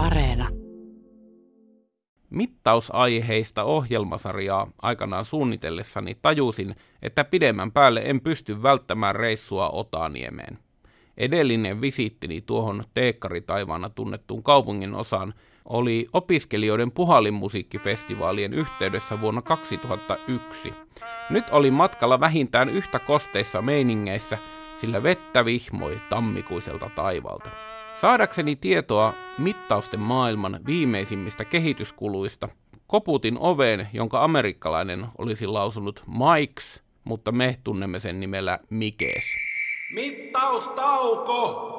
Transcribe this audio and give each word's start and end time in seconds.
Areena. 0.00 0.48
Mittausaiheista 2.30 3.64
ohjelmasarjaa 3.64 4.70
aikanaan 4.82 5.24
suunnitellessani 5.24 6.16
tajusin, 6.22 6.76
että 7.02 7.24
pidemmän 7.24 7.72
päälle 7.72 8.02
en 8.04 8.20
pysty 8.20 8.62
välttämään 8.62 9.16
reissua 9.16 9.70
Otaniemeen. 9.70 10.58
Edellinen 11.16 11.80
visiittini 11.80 12.40
tuohon 12.40 12.84
teekkaritaivaana 12.94 13.90
tunnettuun 13.90 14.42
kaupungin 14.42 14.94
osaan 14.94 15.34
oli 15.64 16.08
opiskelijoiden 16.12 16.90
puhalinmusiikkifestivaalien 16.90 18.54
yhteydessä 18.54 19.20
vuonna 19.20 19.42
2001. 19.42 20.74
Nyt 21.30 21.50
oli 21.50 21.70
matkalla 21.70 22.20
vähintään 22.20 22.68
yhtä 22.68 22.98
kosteissa 22.98 23.62
meiningeissä, 23.62 24.38
sillä 24.80 25.02
vettä 25.02 25.44
vihmoi 25.44 26.00
tammikuiselta 26.08 26.90
taivalta. 26.94 27.50
Saadakseni 27.94 28.56
tietoa 28.56 29.14
mittausten 29.38 30.00
maailman 30.00 30.60
viimeisimmistä 30.66 31.44
kehityskuluista, 31.44 32.48
koputin 32.86 33.38
oveen, 33.38 33.88
jonka 33.92 34.24
amerikkalainen 34.24 35.06
olisi 35.18 35.46
lausunut 35.46 36.02
Mikes, 36.06 36.82
mutta 37.04 37.32
me 37.32 37.58
tunnemme 37.64 37.98
sen 37.98 38.20
nimellä 38.20 38.58
Mikees. 38.70 39.24
Mittaustauko! 39.94 41.76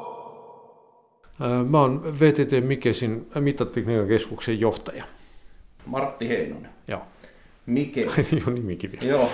Mä 1.70 1.80
oon 1.80 2.20
VTT 2.20 2.68
Mikesin 2.68 3.28
mittatekniikan 3.40 4.08
keskuksen 4.08 4.60
johtaja. 4.60 5.04
Martti 5.86 6.30
Heinonen. 6.30 6.72
Joo. 6.88 7.02
Mikees. 7.66 8.32
Joo, 8.40 8.50
nimikin 8.50 8.92
vielä. 8.92 9.06
Joo, 9.06 9.30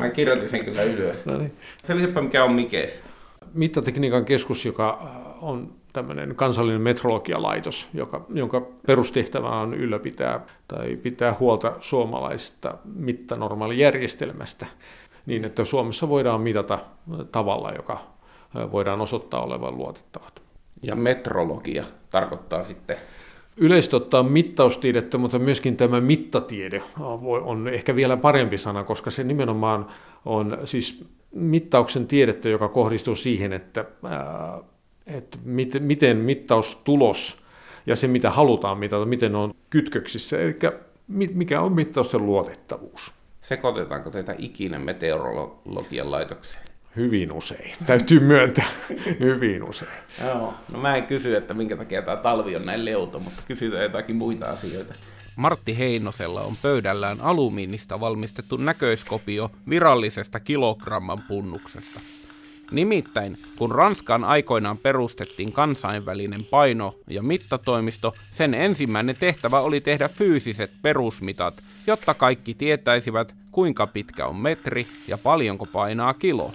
mä 0.00 0.10
kirjoitin 0.10 0.48
sen 0.48 0.64
kyllä 0.64 0.82
ylös. 0.82 1.26
No 1.26 1.38
niin. 1.38 1.52
Selitäpä 1.84 2.22
mikä 2.22 2.44
on 2.44 2.52
Mikees. 2.52 3.02
Mittatekniikan 3.54 4.24
keskus, 4.24 4.64
joka 4.64 5.10
on 5.40 5.72
tämmöinen 5.94 6.34
kansallinen 6.36 6.80
metrologialaitos, 6.80 7.88
joka, 7.94 8.26
jonka 8.28 8.60
perustehtävä 8.86 9.60
on 9.60 9.74
ylläpitää 9.74 10.40
tai 10.68 10.96
pitää 10.96 11.36
huolta 11.40 11.72
suomalaisesta 11.80 12.78
mittanormaalijärjestelmästä 12.84 14.66
niin, 15.26 15.44
että 15.44 15.64
Suomessa 15.64 16.08
voidaan 16.08 16.40
mitata 16.40 16.78
tavalla, 17.32 17.72
joka 17.72 18.00
voidaan 18.72 19.00
osoittaa 19.00 19.42
olevan 19.42 19.76
luotettavat. 19.76 20.42
Ja 20.82 20.96
metrologia 20.96 21.84
tarkoittaa 22.10 22.62
sitten 22.62 22.96
Yleisesti 23.56 23.96
ottaa 23.96 24.22
mittaustiedettä, 24.22 25.18
mutta 25.18 25.38
myöskin 25.38 25.76
tämä 25.76 26.00
mittatiede 26.00 26.82
on 27.44 27.68
ehkä 27.68 27.96
vielä 27.96 28.16
parempi 28.16 28.58
sana, 28.58 28.84
koska 28.84 29.10
se 29.10 29.24
nimenomaan 29.24 29.86
on 30.24 30.58
siis 30.64 31.04
mittauksen 31.34 32.06
tiedettä, 32.06 32.48
joka 32.48 32.68
kohdistuu 32.68 33.14
siihen, 33.14 33.52
että, 33.52 33.84
että 35.06 35.38
miten 35.80 36.16
mittaustulos 36.16 37.36
ja 37.86 37.96
se, 37.96 38.08
mitä 38.08 38.30
halutaan 38.30 38.78
mitata, 38.78 39.04
miten 39.04 39.34
on 39.34 39.54
kytköksissä, 39.70 40.40
eli 40.40 40.58
mikä 41.08 41.60
on 41.60 41.72
mittausten 41.72 42.26
luotettavuus. 42.26 43.12
Sekoitetaanko 43.42 44.10
teitä 44.10 44.34
ikinä 44.38 44.78
meteorologian 44.78 46.10
laitokseen? 46.10 46.64
Hyvin 46.96 47.32
usein, 47.32 47.74
täytyy 47.86 48.20
myöntää, 48.20 48.68
hyvin 49.20 49.62
usein. 49.62 49.90
Joo, 50.24 50.54
no 50.72 50.78
mä 50.80 50.96
en 50.96 51.06
kysy, 51.06 51.36
että 51.36 51.54
minkä 51.54 51.76
takia 51.76 52.02
tämä 52.02 52.16
talvi 52.16 52.56
on 52.56 52.64
näin 52.66 52.84
leuto, 52.84 53.18
mutta 53.18 53.42
kysytään 53.48 53.82
jotakin 53.82 54.16
muita 54.16 54.46
asioita. 54.46 54.94
Martti 55.36 55.78
Heinosella 55.78 56.40
on 56.40 56.54
pöydällään 56.62 57.20
alumiinista 57.20 58.00
valmistettu 58.00 58.56
näköiskopio 58.56 59.50
virallisesta 59.68 60.40
kilogramman 60.40 61.22
punnuksesta. 61.28 62.00
Nimittäin, 62.70 63.36
kun 63.56 63.72
Ranskaan 63.72 64.24
aikoinaan 64.24 64.78
perustettiin 64.78 65.52
kansainvälinen 65.52 66.44
paino- 66.44 66.94
ja 67.10 67.22
mittatoimisto, 67.22 68.14
sen 68.30 68.54
ensimmäinen 68.54 69.16
tehtävä 69.20 69.60
oli 69.60 69.80
tehdä 69.80 70.08
fyysiset 70.08 70.70
perusmitat, 70.82 71.54
jotta 71.86 72.14
kaikki 72.14 72.54
tietäisivät, 72.54 73.34
kuinka 73.52 73.86
pitkä 73.86 74.26
on 74.26 74.36
metri 74.36 74.86
ja 75.08 75.18
paljonko 75.18 75.66
painaa 75.66 76.14
kilo. 76.14 76.52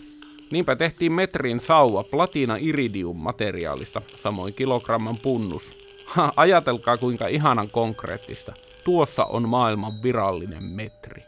Niinpä 0.51 0.75
tehtiin 0.75 1.11
metrin 1.11 1.59
sauva 1.59 2.03
platina 2.03 2.55
iridium 2.59 3.17
materiaalista, 3.17 4.01
samoin 4.23 4.53
kilogramman 4.53 5.17
punnus. 5.17 5.77
Ha, 6.05 6.33
ajatelkaa 6.35 6.97
kuinka 6.97 7.27
ihanan 7.27 7.69
konkreettista. 7.69 8.53
Tuossa 8.83 9.25
on 9.25 9.49
maailman 9.49 10.03
virallinen 10.03 10.63
metri. 10.63 11.23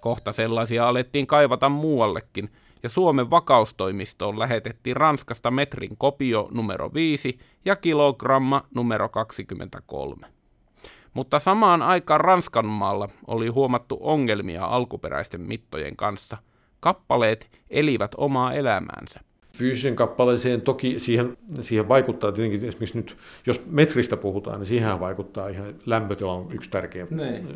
Kohta 0.00 0.32
sellaisia 0.32 0.88
alettiin 0.88 1.26
kaivata 1.26 1.68
muuallekin, 1.68 2.50
ja 2.82 2.88
Suomen 2.88 3.30
vakaustoimistoon 3.30 4.38
lähetettiin 4.38 4.96
Ranskasta 4.96 5.50
metrin 5.50 5.96
kopio 5.98 6.48
numero 6.50 6.90
5 6.94 7.38
ja 7.64 7.76
kilogramma 7.76 8.62
numero 8.74 9.08
23. 9.08 10.26
Mutta 11.14 11.38
samaan 11.38 11.82
aikaan 11.82 12.20
Ranskan 12.20 12.66
maalla 12.66 13.08
oli 13.26 13.48
huomattu 13.48 13.98
ongelmia 14.00 14.64
alkuperäisten 14.64 15.40
mittojen 15.40 15.96
kanssa– 15.96 16.36
kappaleet 16.82 17.60
elivät 17.70 18.12
omaa 18.16 18.52
elämäänsä. 18.52 19.20
Fyysisen 19.52 19.96
kappaleeseen 19.96 20.60
toki 20.60 21.00
siihen, 21.00 21.36
siihen 21.60 21.88
vaikuttaa 21.88 22.32
tietenkin 22.32 22.68
esimerkiksi 22.68 22.98
nyt, 22.98 23.16
jos 23.46 23.62
metristä 23.66 24.16
puhutaan, 24.16 24.58
niin 24.58 24.66
siihen 24.66 25.00
vaikuttaa 25.00 25.48
ihan 25.48 25.74
lämpötila 25.86 26.32
on 26.32 26.48
yksi 26.52 26.70
tärkeä. 26.70 27.06
Nein. 27.10 27.46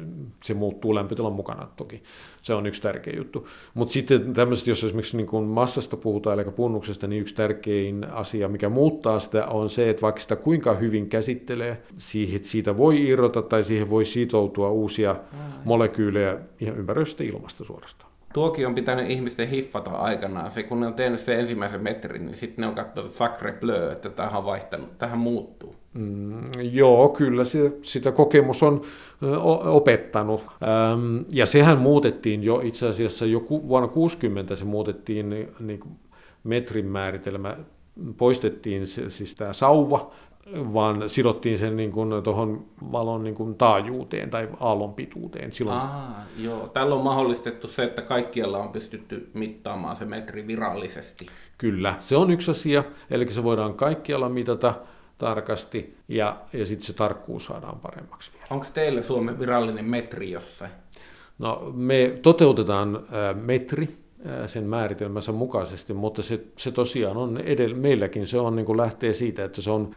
Se 0.45 0.55
muuttuu 0.55 0.95
lämpötilan 0.95 1.33
mukana 1.33 1.69
toki. 1.77 2.03
Se 2.43 2.55
on 2.55 2.67
yksi 2.67 2.83
tärkeä 2.83 3.15
juttu. 3.17 3.49
Mutta 3.75 3.93
sitten 3.93 4.33
tämmöiset, 4.33 4.67
jos 4.67 4.85
esimerkiksi 4.85 5.17
niin 5.17 5.27
kuin 5.27 5.45
massasta 5.45 5.97
puhutaan, 5.97 6.41
eli 6.41 6.51
punnuksesta, 6.51 7.07
niin 7.07 7.21
yksi 7.21 7.35
tärkein 7.35 8.11
asia, 8.11 8.49
mikä 8.49 8.69
muuttaa 8.69 9.21
sitä, 9.21 9.47
on 9.47 9.71
se, 9.71 9.91
että 9.91 10.03
vaikka 10.03 10.21
sitä 10.21 10.37
kuinka 10.37 10.75
hyvin 10.75 11.09
käsittelee, 11.09 11.83
siihen, 11.97 12.45
siitä 12.45 12.77
voi 12.77 13.09
irrota 13.09 13.43
tai 13.43 13.65
siihen 13.65 13.91
voi 13.91 14.05
sitoutua 14.05 14.71
uusia 14.71 15.17
molekyylejä 15.65 16.39
ihan 16.61 16.77
ympäröistä 16.77 17.25
ilmasta 17.25 17.65
suorastaan. 17.65 18.16
Tuokin 18.37 18.67
on 18.67 18.75
pitänyt 18.75 19.11
ihmisten 19.11 19.49
hiffata 19.49 19.91
aikanaan. 19.91 20.51
Se, 20.51 20.63
kun 20.63 20.81
ne 20.81 20.87
on 20.87 20.95
tehnyt 20.95 21.21
sen 21.21 21.39
ensimmäisen 21.39 21.83
metrin, 21.83 22.27
niin 22.27 22.37
sitten 22.37 22.63
ne 22.63 22.69
on 22.69 22.75
katsonut 22.75 23.11
sacre 23.11 23.53
bleu, 23.53 23.91
että 23.91 24.09
tähän 24.09 24.39
on 24.39 24.45
vaihtanut, 24.45 24.99
tähän 24.99 25.19
muuttuu. 25.19 25.75
Mm, 25.95 26.51
joo, 26.73 27.09
kyllä 27.09 27.45
se, 27.45 27.73
sitä 27.83 28.13
kokemus 28.13 28.63
on 28.63 28.83
opettanut. 29.65 30.41
Ähm, 30.41 31.19
ja 31.31 31.47
sehän 31.47 31.79
muutettiin 31.79 32.43
jo 32.43 32.61
itse 32.65 32.89
asiassa 32.89 33.27
jo 33.27 33.41
ku, 33.41 33.69
vuonna 33.69 33.89
60 33.89 34.57
se 34.57 34.65
muutettiin 34.65 35.31
niin, 35.31 35.49
niin 35.61 35.81
metrin 36.45 36.87
määritelmä, 36.87 37.57
poistettiin 38.17 38.87
se, 38.87 39.11
siis 39.11 39.35
tämä 39.35 39.53
sauva, 39.53 40.11
vaan 40.55 41.09
sidottiin 41.09 41.59
sen 41.59 41.77
niin 41.77 41.93
kuin 41.93 42.23
tuohon 42.23 42.67
valon 42.93 43.25
niin 43.25 43.35
kuin 43.35 43.55
taajuuteen 43.55 44.31
tai 44.31 44.49
aallon 44.61 44.95
pituuteen. 44.95 45.53
Silloin... 45.53 45.79
Aa, 45.79 46.25
joo. 46.39 46.69
Tällä 46.69 46.95
on 46.95 47.05
mahdollistettu 47.05 47.69
se, 47.69 47.85
että 47.85 48.03
kaikkialla 48.03 48.59
on 48.59 48.69
pystytty 48.69 49.31
mittaamaan 49.35 49.97
se 49.97 50.05
metri 50.05 50.47
virallisesti. 50.47 51.27
Kyllä, 51.59 51.95
se 51.99 52.17
on 52.17 52.31
yksi 52.31 52.51
asia. 52.51 52.85
Eli 53.11 53.31
se 53.31 53.45
voidaan 53.45 53.75
kaikkialla 53.75 54.29
mitata 54.29 54.75
tarkasti 55.19 55.97
ja, 56.09 56.37
ja 56.53 56.67
sitten 56.67 56.87
se 56.87 56.93
tarkkuus 56.93 57.45
saadaan 57.47 57.81
paremmaksi 57.81 58.31
vielä. 58.33 58.47
Onko 58.51 58.67
teillä 58.75 59.03
Suomen 59.03 59.39
virallinen 59.39 59.85
metri 59.85 60.31
jossain? 60.31 60.71
No, 61.39 61.73
me 61.75 62.19
toteutetaan 62.23 63.03
metri, 63.35 63.97
sen 64.47 64.65
määritelmänsä 64.65 65.33
mukaisesti, 65.33 65.95
mutta 65.95 66.23
se, 66.23 66.41
se 66.57 66.71
tosiaan 66.71 67.17
on 67.17 67.39
edellä, 67.39 67.77
meilläkin 67.77 68.27
se 68.27 68.39
on 68.39 68.57
niin 68.57 68.67
kuin 68.67 68.77
lähtee 68.77 69.13
siitä, 69.13 69.45
että 69.45 69.63
se 69.63 69.71
on 69.71 69.91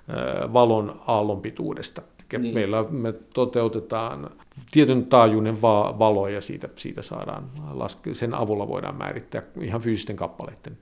valon 0.54 1.02
aallonpituudesta. 1.08 2.02
Niin. 2.38 2.54
Meillä 2.54 2.86
me 2.90 3.14
toteutetaan 3.34 4.30
tietyn 4.72 5.06
taajuinen 5.06 5.62
va- 5.62 5.96
valo 6.00 6.28
ja 6.28 6.42
siitä, 6.42 6.70
siitä 6.76 7.02
saadaan 7.02 7.44
laske- 7.74 8.14
sen 8.14 8.34
avulla 8.34 8.68
voidaan 8.68 8.96
määrittää 8.96 9.42
ihan 9.62 9.82
fyysisten 9.82 10.16
kappaleiden 10.16 10.78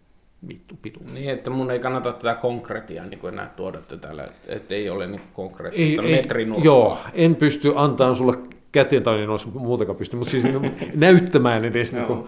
pituus. 0.81 1.13
Niin, 1.13 1.30
että 1.30 1.50
mun 1.50 1.72
ei 1.72 1.80
kannata 1.80 2.13
tätä 2.13 2.36
konkreettia 2.36 3.06
niin 3.06 3.19
kuin 3.19 3.34
enää 3.34 3.53
tuoda 3.56 3.80
täällä, 4.02 4.28
että 4.47 4.75
ei 4.75 4.90
ole 4.90 5.07
niin 5.07 5.22
konkreettista 5.34 6.01
ei, 6.01 6.12
metrin 6.12 6.63
Joo, 6.63 6.98
en 7.13 7.36
pysty 7.36 7.74
antamaan 7.75 8.16
sulle 8.16 8.33
käteen 8.77 9.03
tai 9.03 9.21
en 9.21 9.29
olisi 9.29 9.47
muutenkaan 9.47 9.97
pystynyt, 9.97 10.19
mutta 10.19 10.31
siis 10.31 10.45
näyttämään 10.95 11.65
edes 11.65 11.91
niin 11.91 12.06
kuin, 12.06 12.24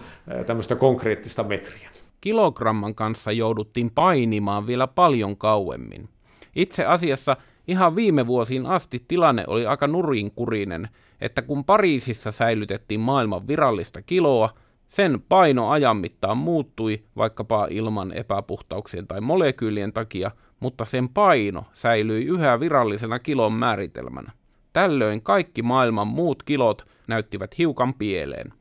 tämmöistä 0.46 0.76
konkreettista 0.76 1.42
metriä. 1.42 1.90
Kilogramman 2.20 2.94
kanssa 2.94 3.32
jouduttiin 3.32 3.90
painimaan 3.90 4.66
vielä 4.66 4.86
paljon 4.86 5.36
kauemmin. 5.36 6.08
Itse 6.56 6.84
asiassa 6.84 7.36
ihan 7.68 7.96
viime 7.96 8.26
vuosiin 8.26 8.66
asti 8.66 9.04
tilanne 9.08 9.44
oli 9.46 9.66
aika 9.66 9.86
nurinkurinen, 9.86 10.88
että 11.20 11.42
kun 11.42 11.64
Pariisissa 11.64 12.30
säilytettiin 12.30 13.00
maailman 13.00 13.48
virallista 13.48 14.02
kiloa, 14.02 14.50
sen 14.88 15.22
paino 15.28 15.70
ajan 15.70 15.96
mittaan 15.96 16.36
muuttui 16.36 17.02
vaikkapa 17.16 17.66
ilman 17.70 18.12
epäpuhtauksien 18.12 19.06
tai 19.06 19.20
molekyylien 19.20 19.92
takia, 19.92 20.30
mutta 20.60 20.84
sen 20.84 21.08
paino 21.08 21.64
säilyi 21.72 22.24
yhä 22.24 22.60
virallisena 22.60 23.18
kilon 23.18 23.52
määritelmänä. 23.52 24.32
Tällöin 24.72 25.22
kaikki 25.22 25.62
maailman 25.62 26.06
muut 26.08 26.42
kilot 26.42 26.86
näyttivät 27.06 27.58
hiukan 27.58 27.94
pieleen. 27.94 28.52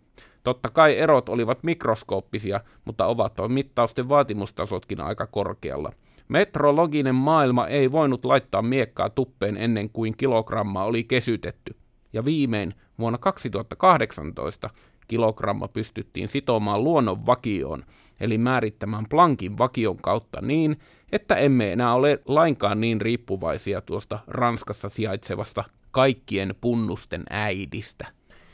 Totta 0.44 0.70
kai 0.70 0.98
erot 0.98 1.30
olivat 1.30 1.64
mikroskooppisia, 1.64 2.62
mutta 2.86 3.06
ovat 3.06 3.34
mittausten 3.48 4.10
vaatimustasotkin 4.10 5.02
aika 5.02 5.28
korkealla. 5.28 5.92
Metrologinen 6.28 7.16
maailma 7.16 7.68
ei 7.68 7.92
voinut 7.92 8.26
laittaa 8.26 8.62
miekkaa 8.62 9.10
tuppeen 9.10 9.58
ennen 9.58 9.90
kuin 9.90 10.18
kilogramma 10.18 10.84
oli 10.84 11.04
kesytetty. 11.04 11.76
Ja 12.14 12.26
viimein 12.26 12.74
vuonna 13.00 13.18
2018 13.18 14.70
kilogramma 15.08 15.68
pystyttiin 15.68 16.28
sitomaan 16.28 16.84
luonnon 16.84 17.26
vakioon, 17.26 17.84
eli 18.20 18.38
määrittämään 18.38 19.06
Planckin 19.10 19.58
vakion 19.58 19.98
kautta 19.98 20.42
niin, 20.42 20.78
että 21.12 21.36
emme 21.36 21.72
enää 21.72 21.94
ole 21.94 22.22
lainkaan 22.26 22.82
niin 22.82 23.02
riippuvaisia 23.02 23.82
tuosta 23.82 24.20
Ranskassa 24.28 24.90
sijaitsevasta 24.90 25.64
kaikkien 25.92 26.56
punnusten 26.62 27.24
äidistä. 27.30 28.08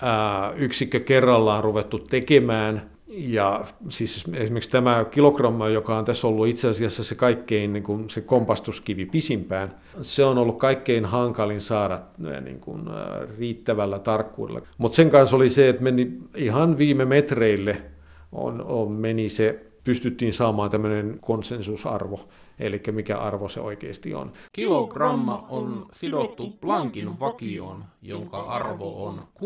ää, 0.02 0.52
yksikkö 0.56 1.00
kerrallaan 1.00 1.64
ruvettu 1.64 2.00
tekemään. 2.00 2.90
Ja 3.08 3.64
siis 3.90 4.26
esimerkiksi 4.34 4.72
tämä 4.72 5.06
kilogramma, 5.12 5.70
joka 5.70 5.98
on 5.98 6.06
tässä 6.06 6.28
ollut 6.28 6.48
itse 6.48 6.70
asiassa 6.70 7.04
se 7.04 7.16
kaikkein 7.16 7.74
niin 7.74 7.84
kuin 7.84 8.10
se 8.10 8.22
kompastuskivi 8.22 9.06
pisimpään, 9.06 9.76
se 10.02 10.26
on 10.26 10.38
ollut 10.38 10.60
kaikkein 10.60 11.06
hankalin 11.06 11.62
saada 11.62 12.00
niin 12.42 12.60
kuin, 12.60 12.82
riittävällä 13.40 14.00
tarkkuudella. 14.00 14.62
Mutta 14.78 14.96
sen 14.96 15.10
kanssa 15.10 15.36
oli 15.36 15.50
se, 15.50 15.70
että 15.70 15.84
meni 15.84 16.12
ihan 16.36 16.78
viime 16.78 17.06
metreille 17.06 17.82
on, 18.32 18.62
on 18.66 18.92
meni 18.92 19.30
se 19.30 19.69
pystyttiin 19.90 20.34
saamaan 20.34 20.72
tämmöinen 20.72 21.18
konsensusarvo, 21.22 22.30
eli 22.60 22.82
mikä 22.92 23.18
arvo 23.18 23.50
se 23.50 23.60
oikeasti 23.60 24.14
on. 24.14 24.34
Kilogramma 24.52 25.46
on 25.50 25.86
sidottu 25.92 26.58
Planckin 26.62 27.20
vakioon, 27.20 27.84
jonka 28.02 28.40
arvo 28.40 29.06
on 29.06 29.28
6,626070015 29.34 29.40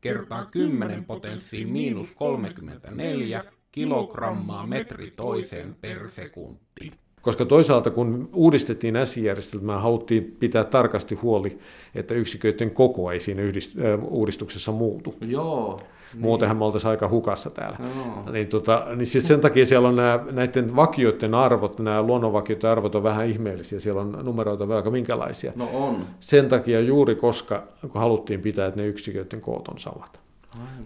kertaa 0.00 0.44
10 0.44 1.04
potenssiin 1.04 1.68
miinus 1.68 2.08
34 2.14 3.44
kilogrammaa 3.72 4.66
metri 4.66 5.10
toiseen 5.10 5.76
per 5.80 6.08
sekunti. 6.08 6.92
Koska 7.26 7.44
toisaalta 7.44 7.90
kun 7.90 8.28
uudistettiin 8.32 8.94
S-järjestelmää, 9.04 9.80
haluttiin 9.80 10.36
pitää 10.40 10.64
tarkasti 10.64 11.14
huoli, 11.14 11.58
että 11.94 12.14
yksiköiden 12.14 12.70
koko 12.70 13.10
ei 13.10 13.20
siinä 13.20 13.42
yhdist- 13.42 13.84
äh, 13.84 14.04
uudistuksessa 14.04 14.72
muutu. 14.72 15.14
Joo. 15.20 15.80
Muutenhan 16.18 16.56
me 16.56 16.64
oltaisiin 16.64 16.90
aika 16.90 17.08
hukassa 17.08 17.50
täällä. 17.50 17.78
Joo. 17.96 18.32
Niin, 18.32 18.46
tota, 18.46 18.86
niin 18.96 19.06
siis 19.06 19.28
sen 19.28 19.40
takia 19.40 19.66
siellä 19.66 19.88
on 19.88 19.96
nämä, 19.96 20.20
näiden 20.32 20.76
vakioiden 20.76 21.34
arvot, 21.34 21.78
nämä 21.78 22.02
luonnonvakioiden 22.02 22.70
arvot 22.70 22.94
on 22.94 23.02
vähän 23.02 23.26
ihmeellisiä, 23.26 23.80
siellä 23.80 24.00
on 24.00 24.18
numeroita 24.22 24.68
vaikka 24.68 24.90
minkälaisia. 24.90 25.52
No 25.56 25.70
on. 25.72 25.96
Sen 26.20 26.48
takia 26.48 26.80
juuri 26.80 27.14
koska 27.14 27.62
kun 27.80 28.00
haluttiin 28.00 28.40
pitää, 28.40 28.66
että 28.66 28.80
ne 28.80 28.86
yksiköiden 28.86 29.40
koot 29.40 29.68
on 29.68 29.78
samat. 29.78 30.25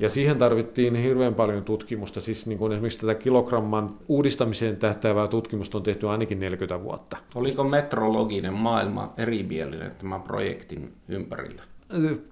Ja 0.01 0.09
siihen 0.09 0.39
tarvittiin 0.39 0.95
hirveän 0.95 1.35
paljon 1.35 1.65
tutkimusta, 1.65 2.21
siis 2.21 2.47
niin 2.47 2.59
kuin 2.59 2.73
esimerkiksi 2.73 3.01
tätä 3.01 3.15
kilogramman 3.15 3.95
uudistamiseen 4.09 4.77
tähtäävää 4.77 5.29
tutkimusta 5.29 5.79
on 5.79 5.85
tehty 5.85 6.09
ainakin 6.09 6.41
40 6.41 6.85
vuotta. 6.85 7.17
Oliko 7.35 7.65
metrologinen 7.65 8.55
maailma 8.55 9.15
erimielinen 9.17 9.93
tämän 9.99 10.23
projektin 10.23 10.93
ympärillä? 11.09 11.63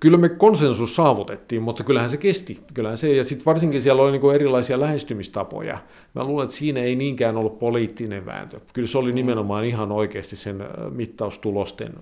Kyllä 0.00 0.18
me 0.18 0.28
konsensus 0.28 0.94
saavutettiin, 0.94 1.62
mutta 1.62 1.84
kyllähän 1.84 2.10
se 2.10 2.16
kesti. 2.16 2.60
Kyllähän 2.74 2.98
se, 2.98 3.12
ja 3.12 3.24
sitten 3.24 3.44
varsinkin 3.44 3.82
siellä 3.82 4.02
oli 4.02 4.12
niin 4.12 4.34
erilaisia 4.34 4.80
lähestymistapoja. 4.80 5.78
Mä 6.14 6.24
luulen, 6.24 6.44
että 6.44 6.56
siinä 6.56 6.80
ei 6.80 6.96
niinkään 6.96 7.36
ollut 7.36 7.58
poliittinen 7.58 8.26
vääntö. 8.26 8.60
Kyllä 8.72 8.88
se 8.88 8.98
oli 8.98 9.12
nimenomaan 9.12 9.64
ihan 9.64 9.92
oikeasti 9.92 10.36
sen 10.36 10.64
mittaustulosten 10.90 11.92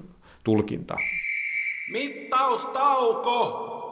tulkinta. 0.44 0.97
Mittaustauko! 1.93 3.86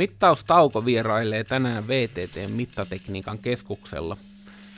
Mittaustauko 0.00 0.84
vierailee 0.84 1.44
tänään 1.44 1.88
VTT 1.88 2.36
mittatekniikan 2.48 3.38
keskuksella, 3.38 4.16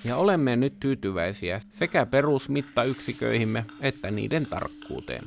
ja 0.05 0.17
olemme 0.17 0.57
nyt 0.57 0.81
tyytyväisiä 0.81 1.61
sekä 1.71 2.07
perusmittayksiköihimme 2.07 3.65
että 3.81 4.11
niiden 4.11 4.47
tarkkuuteen. 4.47 5.25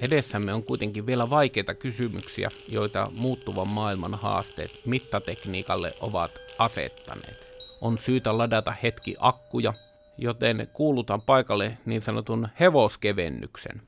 Edessämme 0.00 0.54
on 0.54 0.62
kuitenkin 0.62 1.06
vielä 1.06 1.30
vaikeita 1.30 1.74
kysymyksiä, 1.74 2.50
joita 2.68 3.10
muuttuvan 3.16 3.68
maailman 3.68 4.14
haasteet 4.14 4.70
mittatekniikalle 4.86 5.94
ovat 6.00 6.30
asettaneet. 6.58 7.46
On 7.80 7.98
syytä 7.98 8.38
ladata 8.38 8.74
hetki 8.82 9.16
akkuja, 9.18 9.74
joten 10.18 10.68
kuulutan 10.72 11.22
paikalle 11.22 11.78
niin 11.84 12.00
sanotun 12.00 12.48
hevoskevennyksen. 12.60 13.82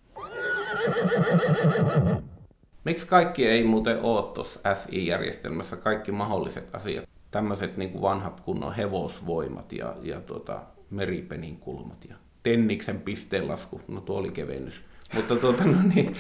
Miksi 2.87 3.07
kaikki 3.07 3.47
ei 3.47 3.65
muuten 3.65 4.01
ole 4.01 4.33
tuossa 4.35 4.61
SI-järjestelmässä, 4.75 5.77
kaikki 5.77 6.13
mahdolliset 6.13 6.75
asiat, 6.75 7.05
tämmöiset 7.31 7.77
niin 7.77 7.91
kuin 7.91 8.03
vanhat 8.03 8.41
kunnon 8.41 8.75
hevosvoimat 8.75 9.73
ja, 9.73 9.95
ja 10.03 10.21
tuota, 10.21 10.61
meripenin 10.91 11.57
kulmat 11.57 12.05
ja 12.09 12.15
Tenniksen 12.43 13.01
pisteenlasku, 13.01 13.81
no 13.89 14.01
tuo 14.01 14.19
oli 14.19 14.31
kevennys. 14.31 14.81
Mutta 15.15 15.37
tuota, 15.37 15.65
no 15.65 15.79
niin, 15.95 16.15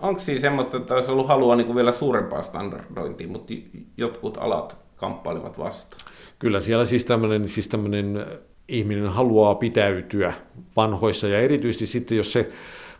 onko 0.00 0.20
siinä 0.20 0.40
semmoista, 0.40 0.76
että 0.76 0.94
olisi 0.94 1.10
ollut 1.10 1.28
halua 1.28 1.56
niin 1.56 1.66
kuin 1.66 1.76
vielä 1.76 1.92
suurempaa 1.92 2.42
standardointia, 2.42 3.28
mutta 3.28 3.54
jotkut 3.96 4.36
alat 4.36 4.76
kamppailevat 4.96 5.58
vastaan? 5.58 6.12
Kyllä 6.38 6.60
siellä 6.60 6.84
siis 6.84 7.04
tämmöinen, 7.04 7.48
siis 7.48 7.68
tämmöinen 7.68 8.26
ihminen 8.68 9.08
haluaa 9.08 9.54
pitäytyä 9.54 10.34
vanhoissa 10.76 11.28
ja 11.28 11.40
erityisesti 11.40 11.86
sitten, 11.86 12.18
jos 12.18 12.32
se 12.32 12.50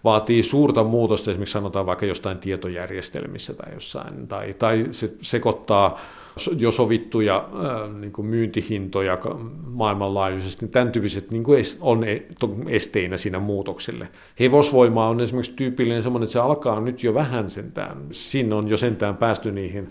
vaatii 0.05 0.43
suurta 0.43 0.85
muutosta, 0.85 1.31
esimerkiksi 1.31 1.53
sanotaan 1.53 1.87
vaikka 1.87 2.07
jostain 2.07 2.39
tietojärjestelmissä 2.39 3.55
tai 3.55 3.75
jossain, 3.75 4.29
tai, 4.29 4.55
tai 4.55 4.89
se 4.91 5.13
sekoittaa 5.23 5.99
jo 6.57 6.71
sovittuja 6.71 7.49
niin 8.01 8.13
kuin 8.13 8.27
myyntihintoja 8.27 9.19
maailmanlaajuisesti, 9.67 10.65
niin 10.65 10.73
tämän 10.73 10.93
tyyppiset 10.93 11.31
niin 11.31 11.45
kuin 11.45 11.65
on 11.81 12.05
e, 12.05 12.23
esteinä 12.69 13.17
siinä 13.17 13.39
muutokselle. 13.39 14.09
Hevosvoima 14.41 15.09
on 15.09 15.21
esimerkiksi 15.21 15.53
tyypillinen 15.53 16.03
sellainen, 16.03 16.25
että 16.25 16.33
se 16.33 16.39
alkaa 16.39 16.81
nyt 16.81 17.03
jo 17.03 17.15
vähän 17.15 17.51
sentään. 17.51 17.97
Siinä 18.11 18.57
on 18.57 18.69
jo 18.69 18.77
sentään 18.77 19.17
päästy 19.17 19.53
niihin 19.53 19.89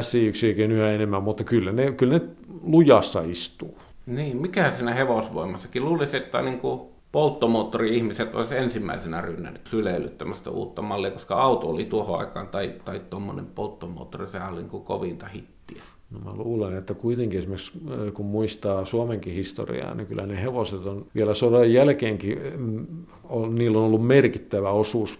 SI-yksiköihin 0.00 0.72
yhä 0.72 0.90
enemmän, 0.90 1.22
mutta 1.22 1.44
kyllä 1.44 1.72
ne, 1.72 1.92
kyllä 1.92 2.18
ne 2.18 2.24
lujassa 2.62 3.20
istuu. 3.20 3.78
Niin, 4.06 4.36
mikä 4.36 4.70
siinä 4.70 4.94
hevosvoimassakin? 4.94 5.84
Luulisi, 5.84 6.16
että 6.16 6.42
niin 6.42 6.58
kuin 6.58 6.95
polttomoottori-ihmiset 7.12 8.34
olisi 8.34 8.56
ensimmäisenä 8.56 9.20
rynnännyt 9.20 9.66
syleillyt 9.66 10.18
tämmöistä 10.18 10.50
uutta 10.50 10.82
mallia, 10.82 11.10
koska 11.10 11.34
auto 11.34 11.68
oli 11.68 11.84
tuohon 11.84 12.18
aikaan, 12.18 12.48
tai, 12.48 12.74
tai 12.84 13.00
tuommoinen 13.10 13.46
polttomoottori, 13.46 14.28
sehän 14.28 14.52
oli 14.52 14.62
niin 14.62 14.84
kovinta 14.84 15.26
hittiä. 15.26 15.82
No 16.10 16.18
mä 16.18 16.42
luulen, 16.42 16.76
että 16.76 16.94
kuitenkin 16.94 17.38
esimerkiksi 17.38 17.72
kun 18.14 18.26
muistaa 18.26 18.84
Suomenkin 18.84 19.34
historiaa, 19.34 19.94
niin 19.94 20.06
kyllä 20.06 20.26
ne 20.26 20.42
hevoset 20.42 20.86
on 20.86 21.06
vielä 21.14 21.34
sodan 21.34 21.72
jälkeenkin, 21.72 22.38
on, 23.24 23.54
niillä 23.54 23.78
on 23.78 23.84
ollut 23.84 24.06
merkittävä 24.06 24.70
osuus 24.70 25.18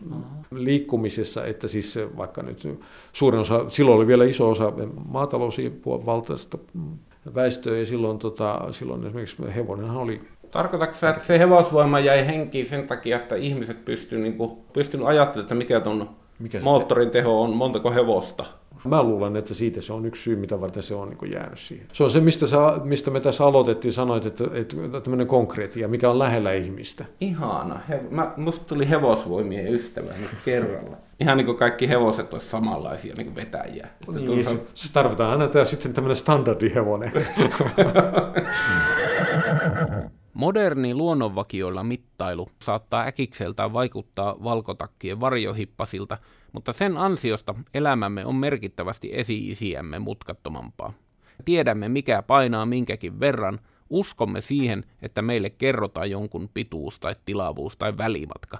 liikkumisessa, 0.50 1.44
että 1.44 1.68
siis 1.68 1.98
vaikka 2.16 2.42
nyt 2.42 2.78
suurin 3.12 3.40
osa, 3.40 3.68
silloin 3.68 3.96
oli 3.96 4.06
vielä 4.06 4.24
iso 4.24 4.50
osa 4.50 4.72
maatalousvaltaista 5.08 6.58
väestöä 7.34 7.78
ja 7.78 7.86
silloin, 7.86 8.18
tota, 8.18 8.68
silloin 8.70 9.04
esimerkiksi 9.04 9.36
hevonenhan 9.56 9.96
oli 9.96 10.20
Tarkoitatko 10.56 11.06
että 11.06 11.24
se 11.24 11.38
hevosvoima 11.38 12.00
jäi 12.00 12.26
henkiin 12.26 12.66
sen 12.66 12.86
takia, 12.86 13.16
että 13.16 13.36
ihmiset 13.36 13.84
pystyivät 13.84 14.22
niinku, 14.22 14.64
pystynyt 14.72 15.06
ajattelemaan, 15.06 15.44
että 15.44 15.54
mikä 15.54 15.80
tuon 15.80 16.10
moottorin 16.62 17.10
teho 17.10 17.42
on, 17.42 17.56
montako 17.56 17.90
hevosta? 17.90 18.44
Mä 18.84 19.02
luulen, 19.02 19.36
että 19.36 19.54
siitä 19.54 19.80
se 19.80 19.92
on 19.92 20.06
yksi 20.06 20.22
syy, 20.22 20.36
mitä 20.36 20.60
varten 20.60 20.82
se 20.82 20.94
on 20.94 21.08
niin 21.08 21.32
jäänyt 21.32 21.58
siihen. 21.58 21.86
Se 21.92 22.04
on 22.04 22.10
se, 22.10 22.20
mistä, 22.20 22.46
sä, 22.46 22.58
mistä 22.84 23.10
me 23.10 23.20
tässä 23.20 23.44
aloitettiin, 23.44 23.92
sanoit, 23.92 24.26
että, 24.26 24.44
että 24.52 24.76
tämmöinen 25.00 25.26
konkreettia, 25.26 25.88
mikä 25.88 26.10
on 26.10 26.18
lähellä 26.18 26.52
ihmistä. 26.52 27.04
Ihana. 27.20 27.80
He, 27.88 28.00
mä, 28.10 28.32
musta 28.36 28.64
tuli 28.64 28.90
hevosvoimien 28.90 29.74
ystävä 29.74 30.12
nyt 30.20 30.30
kerralla. 30.44 30.96
Ihan 31.20 31.36
niin 31.36 31.46
kuin 31.46 31.58
kaikki 31.58 31.88
hevoset 31.88 32.32
olisi 32.32 32.48
samanlaisia 32.48 33.14
niin 33.14 33.26
kuin 33.26 33.36
vetäjiä. 33.36 33.88
Niin, 34.12 34.44
se, 34.44 34.56
se 34.74 34.92
tarvitaan 34.92 35.30
aina 35.30 35.48
tämä 35.48 35.64
sitten 35.64 35.92
tämmöinen 35.92 36.16
standardihevonen. 36.16 37.12
Moderni 40.36 40.94
luonnonvakioilla 40.94 41.84
mittailu 41.84 42.48
saattaa 42.62 43.06
äkikseltään 43.06 43.72
vaikuttaa 43.72 44.36
valkotakkien 44.44 45.20
varjohippasilta, 45.20 46.18
mutta 46.52 46.72
sen 46.72 46.96
ansiosta 46.96 47.54
elämämme 47.74 48.26
on 48.26 48.34
merkittävästi 48.34 49.10
esi-isiämme 49.12 49.98
mutkattomampaa. 49.98 50.92
Tiedämme 51.44 51.88
mikä 51.88 52.22
painaa 52.22 52.66
minkäkin 52.66 53.20
verran, 53.20 53.60
uskomme 53.90 54.40
siihen, 54.40 54.84
että 55.02 55.22
meille 55.22 55.50
kerrotaan 55.50 56.10
jonkun 56.10 56.50
pituus 56.54 57.00
tai 57.00 57.14
tilavuus 57.24 57.76
tai 57.76 57.98
välimatka. 57.98 58.58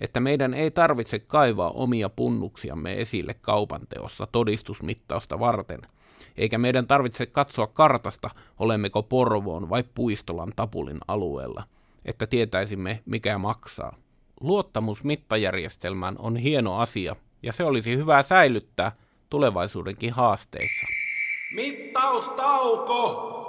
Että 0.00 0.20
meidän 0.20 0.54
ei 0.54 0.70
tarvitse 0.70 1.18
kaivaa 1.18 1.70
omia 1.70 2.08
punnuksiamme 2.08 3.00
esille 3.00 3.34
kaupanteossa 3.34 4.26
todistusmittausta 4.32 5.38
varten– 5.38 5.80
eikä 6.36 6.58
meidän 6.58 6.86
tarvitse 6.86 7.26
katsoa 7.26 7.66
kartasta, 7.66 8.30
olemmeko 8.58 9.02
Porvoon 9.02 9.70
vai 9.70 9.84
Puistolan 9.94 10.52
Tapulin 10.56 10.98
alueella, 11.08 11.64
että 12.04 12.26
tietäisimme, 12.26 13.02
mikä 13.06 13.38
maksaa. 13.38 13.96
Luottamus 14.40 15.04
mittajärjestelmään 15.04 16.16
on 16.18 16.36
hieno 16.36 16.78
asia, 16.78 17.16
ja 17.42 17.52
se 17.52 17.64
olisi 17.64 17.96
hyvä 17.96 18.22
säilyttää 18.22 18.92
tulevaisuudenkin 19.30 20.12
haasteissa. 20.12 20.86
Mittaustauko! 21.54 23.45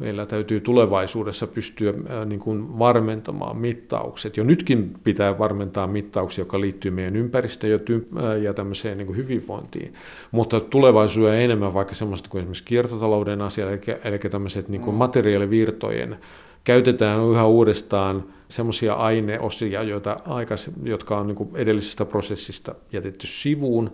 Meillä 0.00 0.26
täytyy 0.26 0.60
tulevaisuudessa 0.60 1.46
pystyä 1.46 1.94
niin 2.24 2.40
kuin 2.40 2.78
varmentamaan 2.78 3.56
mittaukset. 3.56 4.36
Jo 4.36 4.44
nytkin 4.44 4.94
pitää 5.04 5.38
varmentaa 5.38 5.86
mittauksia, 5.86 6.42
jotka 6.42 6.60
liittyy 6.60 6.90
meidän 6.90 7.16
ympäristöön 7.16 7.70
ja, 7.70 7.78
ty- 7.78 8.42
ja 8.42 8.54
tämmöiseen 8.54 8.98
niin 8.98 9.06
kuin 9.06 9.16
hyvinvointiin. 9.16 9.94
Mutta 10.30 10.60
tulevaisuudessa 10.60 11.36
enemmän 11.36 11.74
vaikka 11.74 11.94
semmoista 11.94 12.30
kuin 12.30 12.40
esimerkiksi 12.40 12.64
kiertotalouden 12.64 13.42
asia, 13.42 13.70
eli, 13.70 13.80
eli 14.04 14.18
tämmöiset 14.18 14.68
niin 14.68 14.82
kuin 14.82 14.94
mm. 14.94 14.98
materiaalivirtojen 14.98 16.16
käytetään 16.64 17.30
yhä 17.30 17.44
uudestaan 17.44 18.24
semmoisia 18.48 18.94
aineosia, 18.94 19.82
joita 19.82 20.16
aikais, 20.26 20.70
jotka 20.82 21.18
on 21.18 21.26
niin 21.26 21.36
kuin 21.36 21.50
edellisestä 21.54 22.04
prosessista 22.04 22.74
jätetty 22.92 23.26
sivuun, 23.26 23.90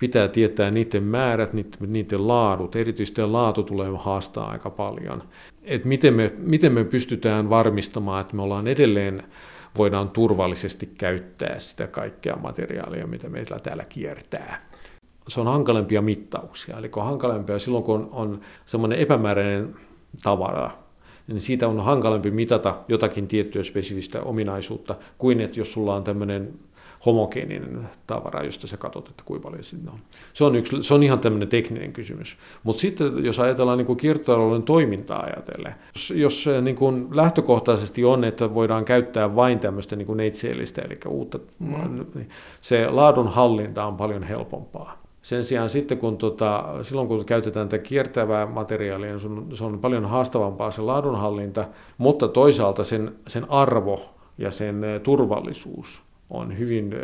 pitää 0.00 0.28
tietää 0.28 0.70
niiden 0.70 1.02
määrät, 1.02 1.50
niiden 1.86 2.28
laadut. 2.28 2.76
Erityisesti 2.76 3.22
laatu 3.22 3.62
tulee 3.62 3.90
haastaa 3.98 4.50
aika 4.50 4.70
paljon. 4.70 5.22
Et 5.62 5.84
miten, 5.84 6.14
me, 6.14 6.32
miten 6.38 6.72
me 6.72 6.84
pystytään 6.84 7.50
varmistamaan, 7.50 8.20
että 8.20 8.36
me 8.36 8.42
ollaan 8.42 8.66
edelleen 8.66 9.22
voidaan 9.78 10.10
turvallisesti 10.10 10.86
käyttää 10.98 11.58
sitä 11.58 11.86
kaikkea 11.86 12.36
materiaalia, 12.36 13.06
mitä 13.06 13.28
meillä 13.28 13.58
täällä 13.58 13.84
kiertää. 13.88 14.70
Se 15.28 15.40
on 15.40 15.46
hankalempia 15.46 16.02
mittauksia, 16.02 16.78
eli 16.78 16.90
on 16.96 17.04
hankalempia 17.04 17.58
silloin, 17.58 17.84
kun 17.84 17.94
on, 17.94 18.08
on 18.12 18.40
semmoinen 18.66 18.98
epämääräinen 18.98 19.76
tavara, 20.22 20.70
niin 21.26 21.40
siitä 21.40 21.68
on 21.68 21.80
hankalampi 21.80 22.30
mitata 22.30 22.78
jotakin 22.88 23.28
tiettyä 23.28 23.62
spesifistä 23.62 24.22
ominaisuutta, 24.22 24.94
kuin 25.18 25.40
että 25.40 25.60
jos 25.60 25.72
sulla 25.72 25.94
on 25.94 26.04
tämmöinen 26.04 26.54
homogeeninen 27.06 27.88
tavara, 28.06 28.44
josta 28.44 28.66
sä 28.66 28.76
katsot, 28.76 29.08
että 29.08 29.22
kuinka 29.26 29.48
paljon 29.48 29.64
siinä 29.64 29.90
on. 29.90 29.98
Se 30.32 30.44
on, 30.44 30.56
yksi, 30.56 30.82
se 30.82 30.94
on 30.94 31.02
ihan 31.02 31.18
tämmöinen 31.18 31.48
tekninen 31.48 31.92
kysymys. 31.92 32.36
Mutta 32.62 32.80
sitten 32.80 33.24
jos 33.24 33.38
ajatellaan 33.38 33.78
niin 33.78 33.96
kiertotalouden 33.96 34.62
toimintaa 34.62 35.20
ajatellen, 35.20 35.74
jos, 35.94 36.10
jos 36.10 36.48
niin 36.62 36.76
kuin 36.76 37.08
lähtökohtaisesti 37.10 38.04
on, 38.04 38.24
että 38.24 38.54
voidaan 38.54 38.84
käyttää 38.84 39.36
vain 39.36 39.58
tämmöistä 39.58 39.96
niin 39.96 40.16
neitseellistä, 40.16 40.82
eli 40.82 40.98
uutta, 41.08 41.38
mm. 41.58 42.06
Niin 42.14 42.28
se 42.60 42.90
laadun 42.90 43.28
hallinta 43.28 43.84
on 43.84 43.96
paljon 43.96 44.22
helpompaa. 44.22 45.00
Sen 45.22 45.44
sijaan 45.44 45.70
sitten, 45.70 45.98
kun 45.98 46.16
tota, 46.16 46.64
silloin 46.82 47.08
kun 47.08 47.24
käytetään 47.24 47.68
tätä 47.68 47.82
kiertävää 47.82 48.46
materiaalia, 48.46 49.10
niin 49.10 49.20
se 49.20 49.26
on, 49.26 49.46
se 49.54 49.64
on 49.64 49.78
paljon 49.78 50.04
haastavampaa 50.04 50.70
se 50.70 50.80
laadunhallinta, 50.80 51.64
mutta 51.98 52.28
toisaalta 52.28 52.84
sen, 52.84 53.14
sen 53.26 53.50
arvo 53.50 54.14
ja 54.38 54.50
sen 54.50 54.82
turvallisuus 55.02 56.02
on 56.30 56.58
hyvin 56.58 56.94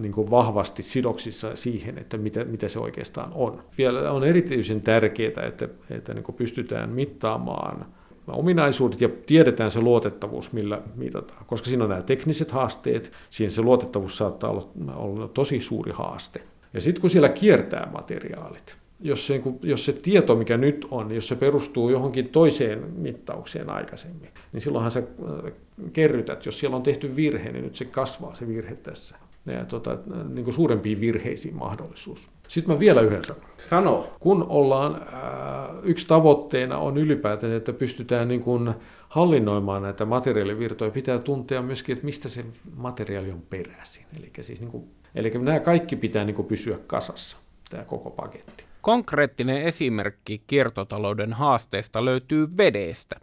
niin 0.00 0.12
kuin 0.12 0.30
vahvasti 0.30 0.82
sidoksissa 0.82 1.56
siihen, 1.56 1.98
että 1.98 2.18
mitä, 2.18 2.44
mitä 2.44 2.68
se 2.68 2.78
oikeastaan 2.78 3.32
on. 3.34 3.62
Vielä 3.78 4.12
on 4.12 4.24
erityisen 4.24 4.80
tärkeää, 4.80 5.46
että, 5.46 5.68
että 5.90 6.14
niin 6.14 6.24
kuin 6.24 6.36
pystytään 6.36 6.90
mittaamaan 6.90 7.86
ominaisuudet 8.28 9.00
ja 9.00 9.08
tiedetään 9.26 9.70
se 9.70 9.80
luotettavuus, 9.80 10.52
millä 10.52 10.82
mitataan. 10.96 11.44
Koska 11.46 11.68
siinä 11.68 11.84
on 11.84 11.90
nämä 11.90 12.02
tekniset 12.02 12.50
haasteet, 12.50 13.12
siinä 13.30 13.50
se 13.50 13.62
luotettavuus 13.62 14.18
saattaa 14.18 14.50
olla, 14.50 14.68
olla 14.94 15.28
tosi 15.28 15.60
suuri 15.60 15.92
haaste. 15.92 16.42
Ja 16.74 16.80
sitten 16.80 17.00
kun 17.00 17.10
siellä 17.10 17.28
kiertää 17.28 17.88
materiaalit, 17.92 18.76
jos 19.00 19.26
se, 19.26 19.38
niin 19.38 19.58
jos 19.62 19.84
se 19.84 19.92
tieto, 19.92 20.34
mikä 20.34 20.56
nyt 20.56 20.86
on, 20.90 21.14
jos 21.14 21.28
se 21.28 21.36
perustuu 21.36 21.90
johonkin 21.90 22.28
toiseen 22.28 22.92
mittaukseen 22.96 23.70
aikaisemmin, 23.70 24.30
niin 24.52 24.60
silloinhan 24.60 24.90
sä 24.90 24.98
äh, 24.98 25.52
kerrytät, 25.92 26.46
jos 26.46 26.58
siellä 26.58 26.76
on 26.76 26.82
tehty 26.82 27.16
virhe, 27.16 27.52
niin 27.52 27.64
nyt 27.64 27.76
se 27.76 27.84
kasvaa 27.84 28.34
se 28.34 28.48
virhe 28.48 28.74
tässä. 28.74 29.16
Ja 29.46 29.64
tota, 29.64 29.98
niin 30.28 30.44
kuin 30.44 30.54
suurempiin 30.54 31.00
virheisiin 31.00 31.56
mahdollisuus. 31.56 32.28
Sitten 32.48 32.74
mä 32.74 32.80
vielä 32.80 33.00
yhden 33.00 33.24
sanon. 33.24 33.42
Sano. 33.68 34.06
Kun 34.20 34.46
ollaan, 34.48 34.94
äh, 34.94 35.76
yksi 35.82 36.06
tavoitteena 36.06 36.78
on 36.78 36.98
ylipäätään, 36.98 37.52
että 37.52 37.72
pystytään 37.72 38.28
niin 38.28 38.40
kuin 38.40 38.74
hallinnoimaan 39.08 39.82
näitä 39.82 40.04
materiaalivirtoja, 40.04 40.90
pitää 40.90 41.18
tuntea 41.18 41.62
myöskin, 41.62 41.92
että 41.92 42.04
mistä 42.04 42.28
se 42.28 42.44
materiaali 42.76 43.30
on 43.30 43.42
peräisin. 43.50 44.04
Eli, 44.18 44.30
siis 44.40 44.60
niin 44.60 44.70
kuin, 44.70 44.84
eli 45.14 45.30
nämä 45.30 45.60
kaikki 45.60 45.96
pitää 45.96 46.24
niin 46.24 46.36
kuin 46.36 46.48
pysyä 46.48 46.78
kasassa, 46.86 47.36
tämä 47.70 47.84
koko 47.84 48.10
paketti. 48.10 48.67
Konkreettinen 48.88 49.62
esimerkki 49.62 50.42
kiertotalouden 50.46 51.32
haasteesta 51.32 52.04
löytyy 52.04 52.48
vedestä. 52.56 53.16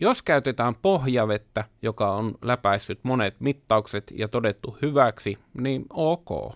Jos 0.00 0.22
käytetään 0.22 0.74
pohjavettä, 0.82 1.64
joka 1.82 2.12
on 2.12 2.34
läpäissyt 2.42 2.98
monet 3.02 3.40
mittaukset 3.40 4.12
ja 4.14 4.28
todettu 4.28 4.78
hyväksi, 4.82 5.38
niin 5.54 5.84
ok. 5.90 6.54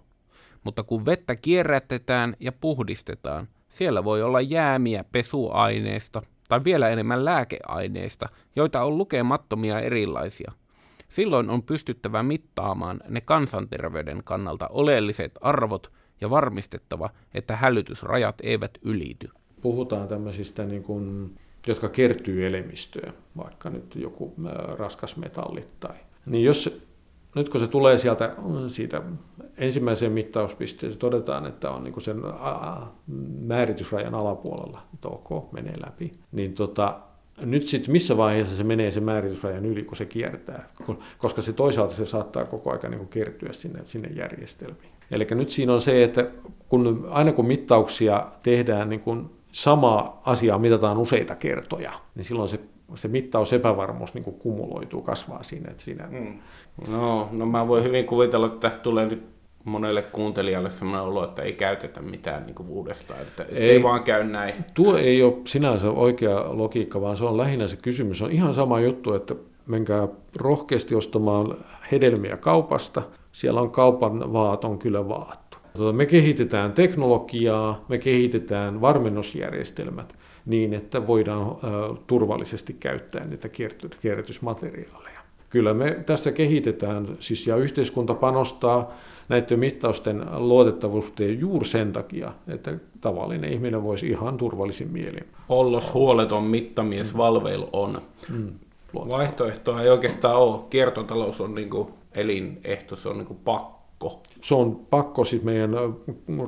Mutta 0.65 0.83
kun 0.83 1.07
vettä 1.07 1.37
kierrätetään 1.37 2.37
ja 2.41 2.53
puhdistetaan, 2.53 3.49
siellä 3.69 4.05
voi 4.05 4.23
olla 4.23 4.41
jäämiä 4.41 5.05
pesuaineista 5.13 6.23
tai 6.49 6.65
vielä 6.65 6.89
enemmän 6.89 7.25
lääkeaineista, 7.25 8.29
joita 8.57 8.85
on 8.85 8.99
lukemattomia 8.99 9.81
erilaisia. 9.81 10.53
Silloin 11.09 11.51
on 11.51 11.63
pystyttävä 11.63 12.23
mittaamaan 12.23 13.01
ne 13.09 13.21
kansanterveyden 13.21 14.25
kannalta 14.25 14.69
oleelliset 14.69 15.33
arvot 15.41 15.93
ja 16.25 16.31
varmistettava, 16.31 17.11
että 17.35 17.57
hälytysrajat 17.57 18.35
eivät 18.43 18.79
ylity. 18.83 19.29
Puhutaan 19.61 20.09
tämmöisistä, 20.09 20.65
niin 20.65 20.83
kuin, 20.83 21.35
jotka 21.67 21.89
kertyy 21.89 22.47
elimistöön, 22.47 23.13
vaikka 23.37 23.71
nyt 23.71 23.97
joku 23.97 24.35
raskasmetallit 24.79 25.81
tai... 25.81 25.95
Niin 26.27 26.45
jos 26.45 26.85
nyt 27.35 27.49
kun 27.49 27.61
se 27.61 27.67
tulee 27.67 27.99
sieltä 27.99 28.37
siitä 28.69 29.03
ensimmäiseen 29.57 30.13
mittauspisteeseen, 30.13 30.99
todetaan, 30.99 31.47
että 31.47 31.71
on 31.71 31.85
niin 31.85 32.01
sen 32.01 32.23
määritysrajan 33.41 34.15
alapuolella, 34.15 34.83
että 34.95 35.09
ok, 35.09 35.53
menee 35.53 35.75
läpi, 35.87 36.13
niin 36.33 36.55
tota, 36.55 37.01
nyt 37.45 37.67
sitten 37.67 37.93
missä 37.93 38.17
vaiheessa 38.17 38.57
se 38.57 38.65
menee 38.65 38.91
sen 38.91 39.03
määritysrajan 39.03 39.67
yli, 39.67 39.83
kun 39.83 39.97
se 39.97 40.07
kiertää, 40.07 40.69
koska 41.19 41.43
se 41.43 41.53
toisaalta 41.53 41.95
se 41.95 42.07
saattaa 42.07 42.45
koko 42.45 42.71
ajan 42.71 42.91
niin 42.91 43.09
kertyä 43.09 43.53
sinne, 43.53 43.81
sinne 43.85 44.09
järjestelmiin. 44.09 44.94
Eli 45.15 45.27
nyt 45.31 45.51
siinä 45.51 45.73
on 45.73 45.81
se, 45.81 46.05
että 46.05 46.27
kun, 46.69 47.09
aina 47.11 47.33
kun 47.33 47.47
mittauksia 47.47 48.27
tehdään, 48.43 48.89
niin 48.89 49.01
kun 49.01 49.31
sama 49.53 50.21
asia 50.25 50.59
mitataan 50.59 50.99
useita 50.99 51.35
kertoja, 51.35 51.93
niin 52.15 52.25
silloin 52.25 52.49
se, 52.49 52.61
se 52.95 53.09
mittausepävarmuus 53.09 54.15
niin 54.15 54.25
kumuloituu, 54.25 55.03
kasvaa 55.03 55.43
siinä. 55.43 55.71
Että 55.71 55.83
siinä... 55.83 56.09
Mm. 56.11 56.39
No, 56.89 57.29
no 57.33 57.47
mä 57.47 57.69
voin 57.69 57.85
hyvin 57.85 58.07
kuvitella, 58.07 58.47
että 58.47 58.61
tästä 58.61 58.83
tulee 58.83 59.07
nyt 59.07 59.23
monelle 59.65 60.03
kuuntelijalle 60.03 60.71
sellainen 60.71 61.03
olo, 61.03 61.25
että 61.25 61.43
ei 61.43 61.53
käytetä 61.53 62.03
mitään 62.03 62.47
niin 62.47 62.55
kuin 62.55 62.69
uudestaan, 62.69 63.21
että 63.21 63.43
ei, 63.43 63.71
ei 63.71 63.83
vaan 63.83 64.03
käy 64.03 64.25
näin. 64.25 64.55
Tuo 64.75 64.97
ei 64.97 65.23
ole 65.23 65.35
sinänsä 65.47 65.91
oikea 65.91 66.45
logiikka, 66.59 67.01
vaan 67.01 67.17
se 67.17 67.25
on 67.25 67.37
lähinnä 67.37 67.67
se 67.67 67.77
kysymys. 67.77 68.19
Se 68.19 68.25
on 68.25 68.31
ihan 68.31 68.55
sama 68.55 68.81
juttu, 68.81 69.15
että 69.15 69.35
menkää 69.67 70.09
rohkeasti 70.37 70.95
ostamaan 70.95 71.57
hedelmiä 71.93 72.37
kaupasta. 72.37 73.03
Siellä 73.35 73.61
on 73.61 73.71
kaupan 73.71 74.33
vaat 74.33 74.65
on 74.65 74.79
kyllä 74.79 75.09
vaattu. 75.09 75.59
Tuota, 75.77 75.93
me 75.93 76.07
kehitetään 76.07 76.73
teknologiaa, 76.73 77.85
me 77.89 77.99
kehitetään 77.99 78.81
varmennusjärjestelmät 78.81 80.15
niin, 80.47 80.75
että 80.75 81.07
voidaan 81.07 81.57
turvallisesti 82.07 82.77
käyttää 82.81 83.27
niitä 83.27 83.49
kierrätysmateriaaleja. 84.01 85.21
Kyllä 85.51 85.75
me 85.75 86.03
tässä 86.07 86.33
kehitetään, 86.33 87.09
siis 87.21 87.47
ja 87.47 87.57
yhteiskunta 87.57 88.15
panostaa 88.15 88.93
näiden 89.29 89.59
mittausten 89.59 90.25
luotettavuuteen 90.37 91.41
juuri 91.41 91.65
sen 91.65 91.93
takia, 91.93 92.33
että 92.49 92.75
tavallinen 93.01 93.53
ihminen 93.53 93.83
voisi 93.83 94.09
ihan 94.09 94.37
turvallisin 94.37 94.89
mielin. 94.89 95.27
Ollos 95.49 95.95
huoleton 95.95 96.45
mittamies 96.45 97.13
mm. 97.13 97.19
Valveil 97.19 97.67
on. 97.73 98.03
Mm. 98.29 98.49
Vaihtoehtoa 98.95 99.83
ei 99.83 99.89
oikeastaan 99.89 100.37
ole. 100.37 100.61
Kiertotalous 100.71 101.41
on 101.41 101.55
niin 101.55 101.71
kuin 101.71 101.89
elinehto, 102.15 102.97
se 102.97 103.09
on 103.09 103.19
niin 103.19 103.27
kuin 103.27 103.39
pakko. 103.45 104.23
Se 104.41 104.55
on 104.55 104.77
pakko 104.91 105.25
siis 105.25 105.43
meidän 105.43 105.71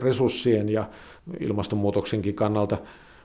resurssien 0.03 0.69
ja 0.69 0.85
ilmastonmuutoksenkin 1.41 2.35
kannalta. 2.35 2.79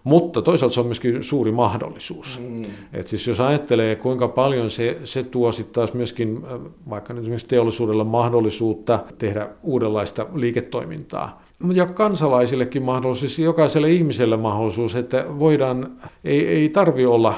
Mutta 0.04 0.42
toisaalta 0.42 0.74
se 0.74 0.80
on 0.80 0.86
myöskin 0.86 1.24
suuri 1.24 1.52
mahdollisuus. 1.52 2.40
Mm. 2.40 2.62
Et 2.94 3.08
siis 3.08 3.28
jos 3.28 3.40
ajattelee, 3.40 3.96
kuinka 3.96 4.28
paljon 4.28 4.70
se, 4.70 4.98
se 5.04 5.24
tuo 5.24 5.52
sitten 5.52 5.74
taas 5.74 5.94
myöskin 5.94 6.42
vaikka 6.90 7.14
nyt 7.14 7.22
esimerkiksi 7.22 7.48
teollisuudella 7.48 8.04
mahdollisuutta 8.04 9.00
tehdä 9.18 9.50
uudenlaista 9.64 10.28
liiketoimintaa, 10.34 11.42
ja 11.74 11.86
kansalaisillekin 11.86 12.84
mahdollisuus, 12.84 13.40
jokaiselle 13.40 13.92
ihmiselle 13.92 14.38
mahdollisuus, 14.38 14.96
että 14.96 15.26
voidaan, 15.40 15.92
ei, 16.24 16.48
ei 16.48 16.70
tarvi 16.70 17.06
olla 17.06 17.36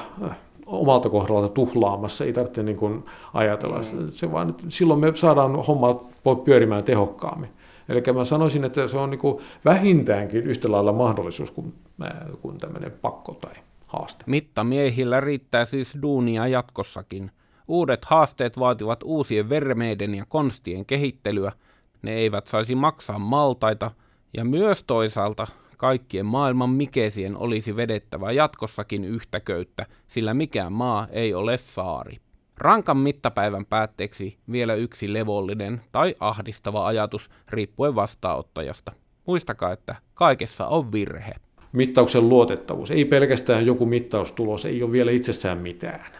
omalta 0.65 1.09
kohdalta 1.09 1.49
tuhlaamassa, 1.49 2.25
ei 2.25 2.33
tarvitse 2.33 2.63
niin 2.63 2.77
kuin 2.77 3.05
ajatella. 3.33 3.77
Mm. 3.77 4.11
Se 4.11 4.31
vaan, 4.31 4.55
silloin 4.69 4.99
me 4.99 5.15
saadaan 5.15 5.65
homma 5.65 6.05
pyörimään 6.45 6.83
tehokkaammin. 6.83 7.49
Eli 7.89 8.03
mä 8.13 8.25
sanoisin, 8.25 8.63
että 8.63 8.87
se 8.87 8.97
on 8.97 9.09
niin 9.09 9.19
kuin 9.19 9.43
vähintäänkin 9.65 10.43
yhtä 10.43 10.71
lailla 10.71 10.93
mahdollisuus 10.93 11.51
kuin, 11.51 11.73
kuin 12.41 12.57
tämmöinen 12.57 12.91
pakko 13.01 13.33
tai 13.33 13.53
haaste. 13.87 14.23
Mittamiehillä 14.27 15.19
riittää 15.19 15.65
siis 15.65 15.97
duunia 16.01 16.47
jatkossakin. 16.47 17.31
Uudet 17.67 18.05
haasteet 18.05 18.59
vaativat 18.59 19.03
uusien 19.03 19.49
vermeiden 19.49 20.15
ja 20.15 20.25
konstien 20.27 20.85
kehittelyä. 20.85 21.51
Ne 22.01 22.13
eivät 22.13 22.47
saisi 22.47 22.75
maksaa 22.75 23.19
maltaita, 23.19 23.91
ja 24.37 24.45
myös 24.45 24.83
toisaalta 24.83 25.47
kaikkien 25.83 26.25
maailman 26.25 26.69
mikesien 26.69 27.37
olisi 27.37 27.75
vedettävä 27.75 28.31
jatkossakin 28.31 29.05
yhtä 29.05 29.39
köyttä, 29.39 29.85
sillä 30.07 30.33
mikään 30.33 30.73
maa 30.73 31.07
ei 31.11 31.33
ole 31.33 31.57
saari. 31.57 32.17
Rankan 32.57 32.97
mittapäivän 32.97 33.65
päätteeksi 33.65 34.37
vielä 34.51 34.73
yksi 34.73 35.13
levollinen 35.13 35.81
tai 35.91 36.15
ahdistava 36.19 36.87
ajatus 36.87 37.29
riippuen 37.49 37.95
vastaanottajasta. 37.95 38.91
Muistakaa, 39.25 39.71
että 39.71 39.95
kaikessa 40.13 40.67
on 40.67 40.91
virhe. 40.91 41.31
Mittauksen 41.71 42.29
luotettavuus. 42.29 42.91
Ei 42.91 43.05
pelkästään 43.05 43.65
joku 43.65 43.85
mittaustulos, 43.85 44.65
ei 44.65 44.83
ole 44.83 44.91
vielä 44.91 45.11
itsessään 45.11 45.57
mitään. 45.57 46.11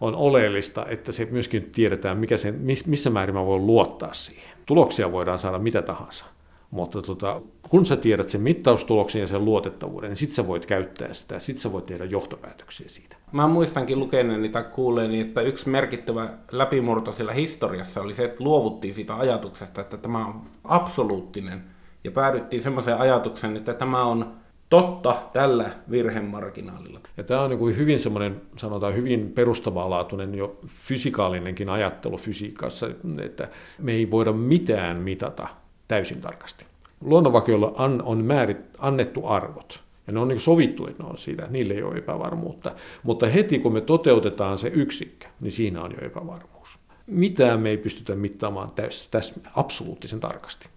On 0.00 0.14
oleellista, 0.14 0.86
että 0.88 1.12
se 1.12 1.28
myöskin 1.30 1.70
tiedetään, 1.70 2.18
mikä 2.18 2.36
se, 2.36 2.54
missä 2.86 3.10
määrin 3.10 3.34
mä 3.34 3.46
voin 3.46 3.66
luottaa 3.66 4.14
siihen. 4.14 4.56
Tuloksia 4.66 5.12
voidaan 5.12 5.38
saada 5.38 5.58
mitä 5.58 5.82
tahansa. 5.82 6.35
Mutta 6.70 7.02
tota, 7.02 7.40
kun 7.68 7.86
sä 7.86 7.96
tiedät 7.96 8.30
sen 8.30 8.40
mittaustuloksen 8.40 9.20
ja 9.20 9.26
sen 9.26 9.44
luotettavuuden, 9.44 10.10
niin 10.10 10.16
sit 10.16 10.30
sä 10.30 10.46
voit 10.46 10.66
käyttää 10.66 11.14
sitä, 11.14 11.38
sit 11.38 11.58
sä 11.58 11.72
voit 11.72 11.86
tehdä 11.86 12.04
johtopäätöksiä 12.04 12.88
siitä. 12.88 13.16
Mä 13.32 13.46
muistankin 13.46 14.00
lukeneeni 14.00 14.48
tai 14.48 14.64
kuuleeni, 14.64 15.20
että 15.20 15.40
yksi 15.40 15.68
merkittävä 15.68 16.30
läpimurto 16.52 17.12
sillä 17.12 17.32
historiassa 17.32 18.00
oli 18.00 18.14
se, 18.14 18.24
että 18.24 18.44
luovuttiin 18.44 18.94
siitä 18.94 19.16
ajatuksesta, 19.16 19.80
että 19.80 19.96
tämä 19.96 20.26
on 20.26 20.42
absoluuttinen. 20.64 21.64
Ja 22.04 22.10
päädyttiin 22.10 22.62
semmoiseen 22.62 22.98
ajatukseen, 22.98 23.56
että 23.56 23.74
tämä 23.74 24.04
on 24.04 24.32
totta 24.68 25.22
tällä 25.32 25.70
virhemarginaalilla. 25.90 27.00
Ja 27.16 27.24
tämä 27.24 27.40
on 27.40 27.50
niin 27.50 27.76
hyvin 27.76 28.00
semmoinen, 28.00 28.40
sanotaan 28.56 28.94
hyvin 28.94 29.32
perustavanlaatuinen 29.34 30.34
jo 30.34 30.58
fysikaalinenkin 30.66 31.68
ajattelu 31.68 32.16
fysiikassa, 32.16 32.88
että 33.24 33.48
me 33.78 33.92
ei 33.92 34.10
voida 34.10 34.32
mitään 34.32 34.96
mitata 34.96 35.48
täysin 35.88 36.20
tarkasti. 36.20 36.64
Luonnonvakiolla 37.00 37.74
on 38.02 38.24
määrit, 38.24 38.58
annettu 38.78 39.26
arvot, 39.26 39.80
ja 40.06 40.12
ne 40.12 40.20
on 40.20 40.28
niin 40.28 40.40
sovittu, 40.40 40.86
että 40.86 41.02
ne 41.02 41.08
on 41.08 41.18
siitä, 41.18 41.46
niille 41.50 41.74
ei 41.74 41.82
ole 41.82 41.98
epävarmuutta. 41.98 42.74
Mutta 43.02 43.26
heti 43.26 43.58
kun 43.58 43.72
me 43.72 43.80
toteutetaan 43.80 44.58
se 44.58 44.68
yksikkö, 44.68 45.26
niin 45.40 45.52
siinä 45.52 45.82
on 45.82 45.92
jo 45.92 46.06
epävarmuus. 46.06 46.78
Mitään 47.06 47.60
me 47.60 47.70
ei 47.70 47.76
pystytä 47.76 48.14
mittaamaan 48.14 48.70
täys, 48.70 49.08
täs, 49.10 49.32
absoluuttisen 49.54 50.20
tarkasti. 50.20 50.68